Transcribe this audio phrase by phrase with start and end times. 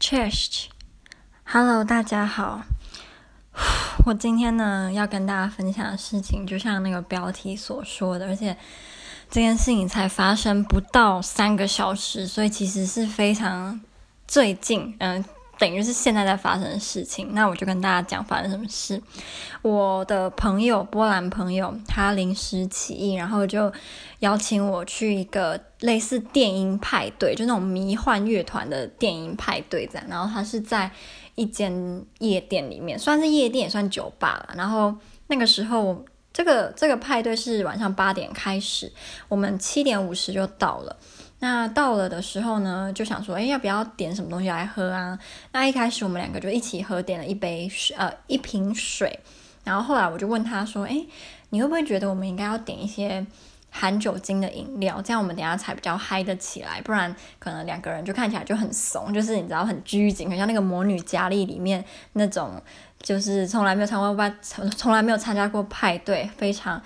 [0.00, 2.62] Cherish，hello 大家好。
[4.06, 8.56] 我今天呢要跟大家分享的事情，就像那个标题所说的，而且
[9.28, 13.78] 这件事情才发生不到三个小时，所以其实是非常
[14.26, 15.22] 最近，嗯。
[15.60, 19.00] 等于是现在在发生的事情，那我就跟大家讲发生什么事。
[19.60, 23.70] 我的朋友，波兰朋友，他临时起意，然后就
[24.20, 30.06] 邀请我去一个类似电音派对，就那种迷幻乐团的电音派对这样。
[30.08, 30.90] 然后他是在
[31.34, 34.54] 一间夜店里面，算是夜店也算酒吧了。
[34.56, 36.02] 然后那个时候，
[36.32, 38.90] 这个这个派对是晚上八点开始，
[39.28, 40.96] 我们七点五十就到了。
[41.42, 45.18] 那到了的时候呢，就想说，哎，要不要点什么东西来喝啊？
[45.52, 49.18] 那一开始我们两个就一起喝，点了一杯水，呃，一瓶水。
[49.64, 51.04] 然后后来我就问他说，哎，
[51.48, 53.24] 你会不会觉得我们应该要点一些
[53.70, 56.80] 含酒精的饮料，这样我们等下才比较嗨得起来？
[56.82, 62.60] 不然可能两个人就看起来就很怂，就是你知道很拘谨，很像那个魔女佳丽里面那种，
[63.00, 66.82] 就是从来没有参加过从从来没有参加过派对，非常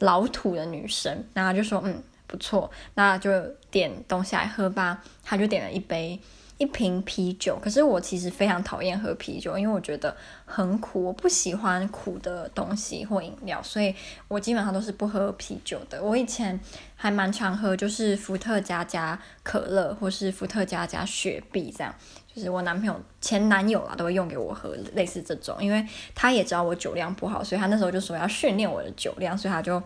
[0.00, 1.24] 老土的女生。
[1.34, 2.02] 然后就说，嗯。
[2.28, 3.30] 不错，那就
[3.70, 5.00] 点东西来喝吧。
[5.22, 6.20] 他就点了一杯
[6.58, 13.94] 一瓶啤酒，可是我其实非常讨厌喝啤酒，因为我觉得很苦，我不喜欢苦的东西或饮料，所以
[14.28, 16.02] 我基本上都是不喝啤酒的。
[16.02, 16.58] 我以前
[16.94, 21.94] 还蛮常喝，就是伏特加加可乐，或是伏特加加雪碧这样。
[22.34, 29.82] 就是我男朋友前男友啊，都会用给我喝类似这种，因为他也知道我酒量不好，所以他那时候就说要训练我的酒量，所以他就。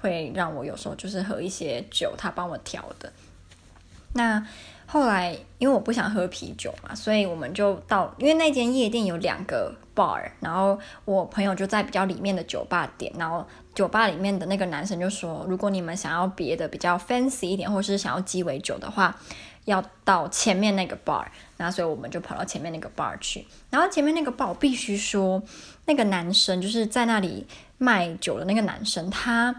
[0.00, 3.12] 会让我有时候就是喝一些酒，他帮我调的。
[4.12, 4.46] 那
[4.90, 19.14] 后来因为我不想喝啤酒嘛，所以我们就到，因为那间夜店有两个 bar，然后我朋友就在比较里面的酒吧点，然后酒吧里面的那个男生就说，如果你们想要别的比较 fancy 一点，或是想要鸡尾酒的话，
[19.66, 21.26] 要到前面那个 bar。
[21.58, 25.42] 那所以我们就跑到前面那个 bar 去，然后前面那个 bar 我必须说，
[25.84, 29.54] 那个男生就是在那里卖酒的那个男生，他。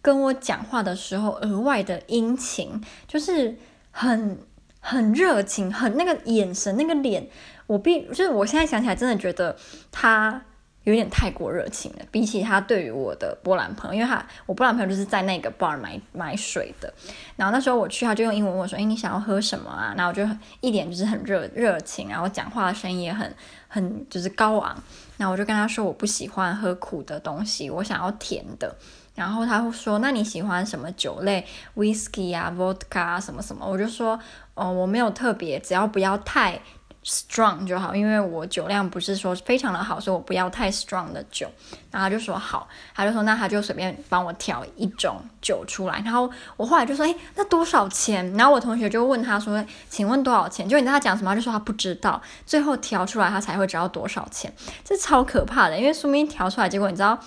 [0.00, 3.58] 跟我讲话的时候，额外的殷勤，就是
[3.90, 4.38] 很
[4.88, 7.28] 很热情，很那个眼神，那个脸，
[7.66, 9.54] 我必就是我现在想起来，真的觉得
[9.92, 10.42] 他
[10.84, 11.98] 有点太过热情了。
[12.10, 16.90] 比起他对于我的波兰朋友，因为他我波兰朋友就是在那个 bar 买买水的，
[17.36, 20.26] 然后那时候我去，他就用英文问我说：“哎，你想要喝什么啊？”然后我就
[20.62, 23.30] 一点就是很热热情，然后讲话的声音也很
[23.68, 24.82] 很就是高昂。
[25.18, 28.74] 那我就跟他说：“我不喜欢喝苦的东西，我想要甜的。”
[29.14, 31.44] 然后他会说：“那你喜欢什么酒类
[31.76, 34.18] ？Whisky 啊，Vodka 啊，什么什么？”我就说
[34.54, 36.60] ：“哦，我没有特别，只要不要太
[37.04, 41.50] strong 就好，因为我酒量不是说非常的好，所以我不要太 strong 的酒。”
[41.90, 51.30] 然后他就说：“好。”他就说：“那他就随便帮我调一种酒出来。”然后我后来就说：“诶，那多少钱？”然后我同学就问他说：“请问多少钱？”就你知道他讲什么？
[51.30, 52.20] 他就说他不知道。
[52.44, 54.52] 最后调出来他才会知道多少钱，
[54.84, 57.18] 这超可怕的，因为说明调出来结果你知道。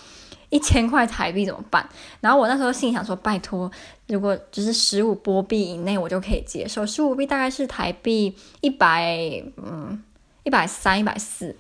[0.52, 1.90] 一千块台币怎么办？
[2.20, 3.72] 然后我那时候心想说，拜托，
[4.08, 6.86] 如果只是十五波币以内，我就可以接受。
[6.86, 10.04] 十五币大概是台币一百，嗯，
[10.44, 11.56] 一百三、一百四。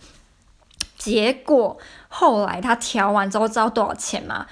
[0.97, 1.79] 结果
[2.09, 4.45] 后来他调完之后，知道多少钱吗？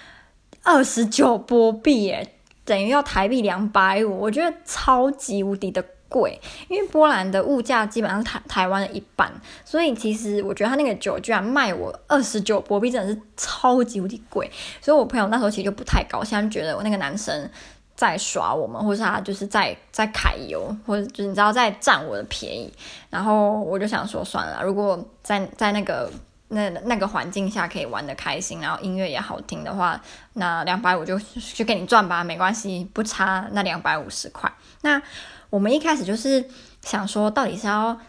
[0.64, 2.34] 二十九波币，耶，
[2.66, 4.20] 等于要台币两百五。
[4.22, 6.38] 我觉得超级无敌的贵，
[6.68, 9.32] 因为波兰的物价基本上是台台湾的一半，
[9.64, 14.52] 所以其实我觉得他那个酒居然卖我二十九波币，真的是超级无敌贵。
[14.82, 17.50] 所以我朋友那时候其实就不太高兴，觉得我那个男生
[17.96, 22.74] 在耍我们，或是他就是在在揩油，或者就你知道在占我的便宜。
[23.10, 26.12] 然后我就想说算了，如果在在那个
[26.50, 30.00] 那那个环境下可以玩得开心，然后音乐也好听的话，
[30.34, 31.18] 那两百五就
[31.54, 34.52] 就给你赚吧，没关系，不差那两百五十块。
[34.82, 35.02] 那
[35.50, 36.44] 我们一开始就是
[36.84, 38.00] 想说，到底是要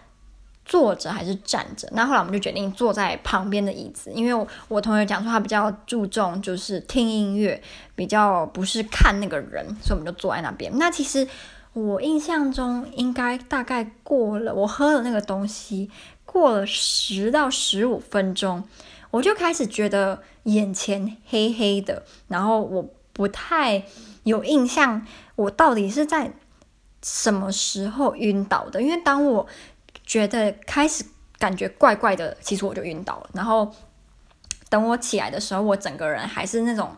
[0.65, 1.89] 坐着还是站着？
[1.93, 7.61] 那后来我们就决定坐在旁边的椅子，因为我，我同学讲说他比较注重就是听音乐，
[7.95, 10.71] 比较不是看那个人，所以我们就坐在那边。
[10.79, 11.27] 那其实
[11.73, 15.91] 我印象中应该大概过了我喝了那个东西，
[16.25, 18.65] 过了十到十五分钟，
[19.11, 23.85] 我就开始觉得眼前黑黑的，然后我不太
[24.25, 25.07] 有印象，
[25.37, 26.33] 我到底是在。
[27.03, 28.83] 什么时候晕倒的？
[28.83, 29.47] 因为当我
[30.05, 31.03] 觉得开始
[31.39, 33.31] 感觉怪怪的，其实我就晕倒了。
[33.33, 33.75] 然后
[34.69, 36.95] 等我起来的时候，我整个人还是那种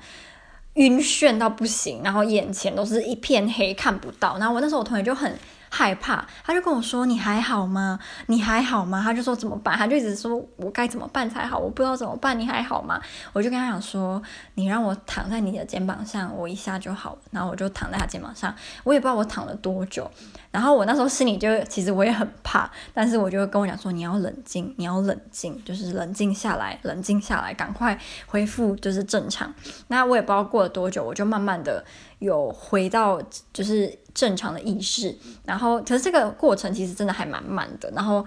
[0.74, 4.38] 晕眩到不行，然后眼前都是一片黑，看不到。
[4.38, 5.38] 然后我那时候我同学就很
[5.74, 7.98] 害怕，他就跟我说：“你还好吗？
[8.26, 11.58] 你还好吗？”他就说：“怎么办？”他就一直说：“我该怎么办才好？
[11.58, 13.00] 我不知道怎么办。”你还好吗？
[13.32, 14.22] 我就跟他讲说
[14.56, 18.54] ：“你让我躺在你的肩膀上，我一下就好。”然后我就躺在他肩膀上，
[18.84, 20.10] 我也不知道我躺了多久。
[20.50, 29.50] 然后我那时候心里就其实我也很怕，但是我就跟我讲说：“你要冷静，你要冷静，就是冷静下来，冷静下来，赶快恢复就是正常。”
[29.88, 31.82] 那我也不知道过了多久，我就慢慢的
[32.22, 33.20] 有回到
[33.52, 35.14] 就是正常的意识。
[35.44, 37.90] 然后可是这个过程其实真的还蛮慢的。
[37.90, 38.24] 然后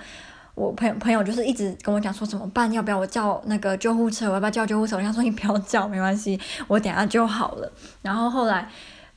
[0.53, 2.71] 我朋友朋友就是一直跟我讲说怎么办？
[2.71, 4.27] 要不要我叫那个救护车？
[4.27, 4.97] 我要不要叫救护车？
[4.97, 7.71] 我想说你不要叫，没关系，我等下就好了。
[8.01, 8.69] 然后后来。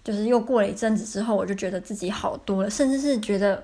[0.04, 3.62] 就是又过了一阵子之后，我就觉得自己好多了，甚至是觉得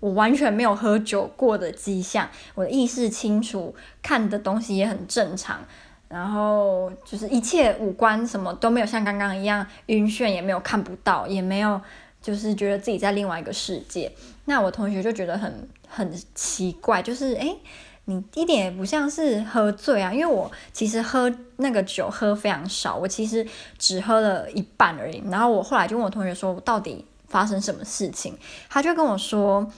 [0.00, 3.72] 我完全没有喝酒过的迹象，我的意识清楚，
[4.02, 5.60] 看的东西也很正常，
[6.08, 11.80] 然后就是一切五官什么都没有像刚刚一样晕眩，也没有看不到，也没有
[12.20, 14.10] 就是觉得自己在另外一个世界。
[14.46, 17.56] 那我同学就觉得很很奇怪，就是诶。
[18.10, 23.46] 你一点也不像是喝醉啊，因为我其实喝那个酒喝非常少，我其实
[23.76, 25.22] 只喝了一半而已。
[25.30, 28.34] 然后我后来就问我同学说，到底发生什么事情？
[28.70, 29.70] 他就跟我说，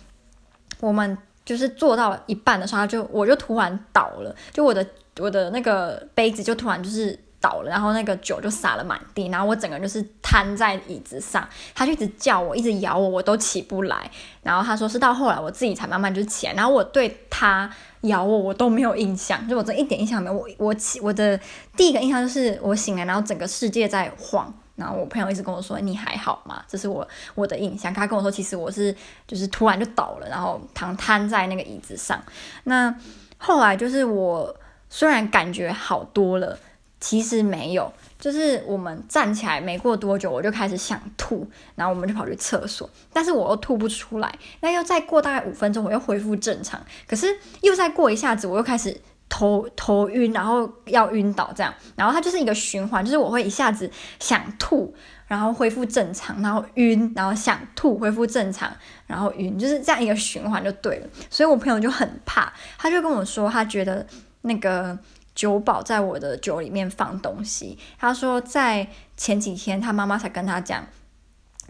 [0.78, 4.86] 我们就是做到一半的时候，他就我就突然倒了，就我的
[5.20, 7.18] 我的那个杯子就突然就是。
[7.42, 14.10] 倒了，然后那个酒就洒了满地，然后我整个人就是瘫在椅子上，他就一直叫我，一直咬我，我都起不来。
[14.42, 17.70] 然后他说是到后来我自己才慢慢就起来，然后我对他
[18.02, 20.36] 咬我，我都没有印象，就我这一点印象没有。
[20.36, 21.40] 我我起我的
[21.74, 26.62] 第一个印象就是我醒来，然后整个世界在晃，然后我朋友一直跟我说你还好吗？
[26.68, 27.94] 这是我我的印象。
[27.94, 28.94] 他跟我说其实我是
[29.26, 32.22] 就是突然就倒了，然后躺瘫在那个椅子上。
[32.64, 32.94] 那
[33.38, 34.54] 后来就是我
[34.90, 36.58] 虽然感觉好多了。
[37.02, 44.30] 其实没有，就是我们站起来没过多久，我就开始想吐，然后我们就跑去厕所，但是我又吐不出来。
[44.60, 46.78] 那又再过大概五分钟，我又恢复正常。
[47.08, 48.94] 可是又再过一下子，我又开始
[49.30, 51.72] 头头晕，然后要晕倒这样。
[51.96, 54.94] 然后它就是一个循环，就是我会一下子想吐，
[55.26, 58.70] 然后恢复正常，然后晕，然后想吐，恢复正常，
[59.06, 61.06] 然后晕，就是这样一个循环就对了。
[61.30, 64.06] 所以我朋友就很怕，他就跟我说，他觉得
[64.42, 64.98] 那个。
[65.32, 67.78] 酒保在我的酒里面放东西。
[67.98, 70.84] 他说，在前几天，他妈妈才跟他讲，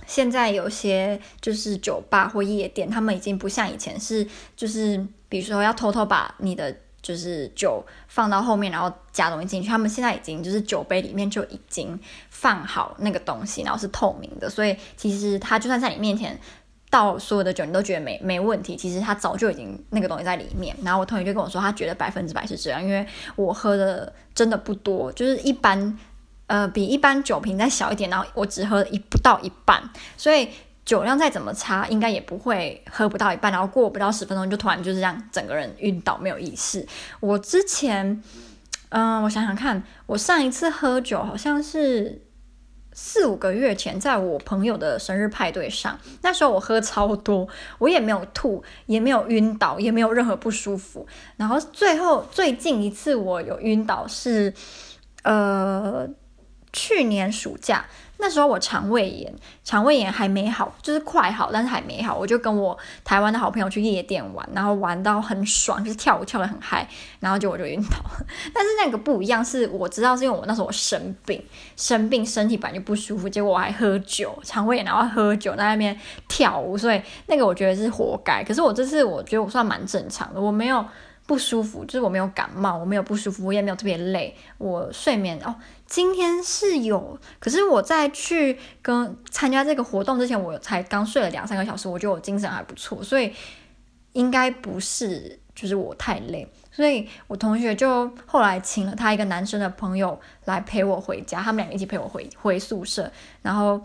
[0.06, 4.26] 现在有些就是酒吧或夜店，他们已经不像以前是，
[4.56, 9.68] 就是比如说要偷偷把你的就是酒放到后面，然后加东西进去。
[9.68, 11.96] 他们现在已经就是酒杯里面就已经
[12.30, 16.40] 放好那个东西，然后是透明的，所以其实他就算在你面前。
[16.90, 18.76] 倒所有的酒，你都觉得没没问题。
[18.76, 20.76] 其实他早就已经那个东西在里面。
[20.82, 23.06] 然后我同学就跟我说，他觉得百分之百是这样，因为
[23.36, 25.96] 我喝的真的不多，就是一般，
[26.48, 28.10] 呃，比一般酒瓶再小一点。
[28.10, 29.80] 然后我只喝一不到一半，
[30.16, 30.48] 所以
[30.84, 33.52] 酒量再怎么差，应该也不会喝不到一半。
[33.52, 36.84] 然后过不到十分钟就突然就是这样，整个人晕倒，没有意识。
[37.20, 38.20] 我之前，
[38.88, 42.22] 嗯、我想想看，我上一次喝酒好像是。
[42.92, 47.48] 四五个月前，在我朋友的生日派对上，那时候我喝超多，
[47.78, 51.06] 我也没有吐，也没有晕倒，也没有任何不舒服。
[51.36, 54.52] 然后最后最近一次我有晕倒是，
[55.22, 56.08] 呃，
[56.72, 57.86] 去年暑假。
[58.20, 59.32] 那时候我肠胃炎，
[59.64, 62.16] 肠胃炎还没好，就是快好，但是还没好。
[62.16, 66.86] 我就跟我台湾的好朋友去夜店玩，然后玩到很爽，就是跳舞跳得很嗨，
[67.18, 67.96] 然后就我就晕倒。
[68.54, 71.42] 但是那个不一样，是我知道是因为我那时候我生病，
[71.76, 78.44] 生病身体本来就不舒服，结果我还喝酒，肠胃炎然后喝酒在那边跳舞，所以那个我觉得是活该。
[78.44, 80.84] 可是我这次我觉得我算蛮正常的，我没有。
[81.30, 85.54] 不舒服，就是我没有感冒，我没有不舒服，我也没有特别累，我睡眠哦，
[85.86, 93.32] 今天是有，可是我在去跟参加这个活动之前，我才刚睡了两三个小时，我觉得我精神还不错，所以
[94.14, 103.08] 应该不是，就是我太累，所以我同学就后来请了他一个男生的朋友来陪我回家，他们两个一起陪我回回宿舍，
[103.42, 103.80] 然后。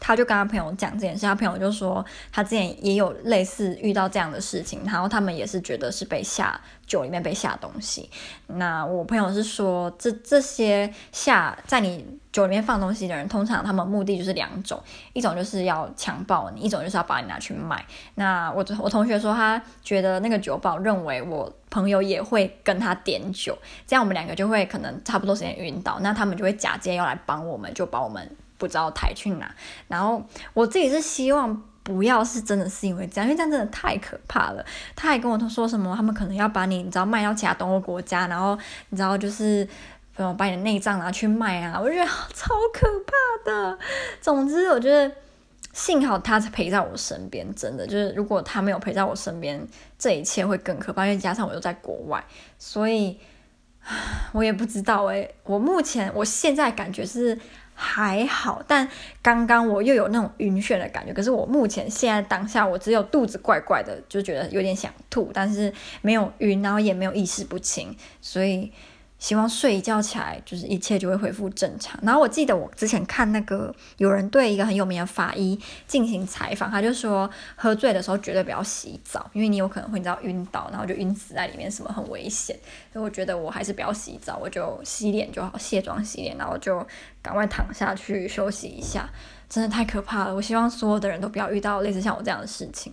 [0.00, 8.10] 他就跟他朋友讲这件事，他朋友就说他之前也有类似遇到这样的事情，然后他们也是觉得是被下酒里面被下东西。
[8.46, 14.80] 那我朋友是说，这这些下在你酒里面放东西的人，通常他们目的就是两种，
[15.12, 17.84] 一种就是要强暴你，一种就是要把你拿去卖。
[18.16, 23.56] 那我我同学说，他觉得那个酒保认为我朋友也会跟他点酒，
[23.86, 28.28] 这样我们两个就会可能差不多时间晕倒，那他们就会假借要来帮我们，就把我们。
[28.62, 29.52] 不知道抬去哪，
[29.88, 34.64] 然后我自己是希望不要是真的是因为这样，因为这样真的太可怕了。
[34.94, 38.56] 他还跟我说什么，他们可能要把你，你知道卖到其他东欧国家，然后
[38.90, 39.66] 你知道就是，
[40.14, 43.76] 呃，把你的内脏拿去卖啊，我觉得超可怕的。
[44.20, 45.12] 总之，我觉得
[45.72, 49.66] 幸好他陪在我身边，真的就是如果他没有陪在我身边，
[49.98, 51.04] 这一切会更可怕。
[51.04, 52.24] 因为加上我又在国外，
[52.60, 53.18] 所以
[54.30, 57.36] 我也不知道诶，我目前我现在感觉是
[57.82, 58.88] 还好，但
[59.20, 61.12] 刚刚我又有那种晕眩的感觉。
[61.12, 68.72] 可是我目前现在当下，我只有肚子怪怪的，就觉得有点想吐，但是没有晕，然后也没有意识不清，所以。
[69.22, 71.96] 希望睡一觉起来，就是一切就会恢复正常。
[72.02, 82.58] 然后我记得我之前看那个有人对一个很有名的法医进行采访，他就说喝醉的时候绝对不要洗澡，因为你有可能会你知道晕倒，然后就晕死在里面，什么很危险。
[82.92, 86.84] 所以我觉得我还是不要洗澡，我就洗脸就好，卸妆洗脸，然后就
[87.22, 89.08] 赶快躺下去休息一下。
[89.48, 92.92] 真的太可怕了，我希望所有的人都不要遇到类似像我这样的事情。